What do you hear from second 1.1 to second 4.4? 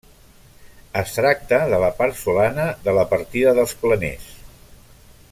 tracta de la part solana de la partida dels Planers.